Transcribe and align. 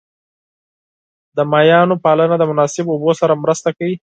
د 1.37 1.39
ماهیانو 1.51 1.95
پالنه 2.05 2.35
د 2.39 2.43
مناسب 2.51 2.85
اوبو 2.89 3.11
سره 3.21 3.41
مرسته 3.43 3.69
کوي. 3.77 3.95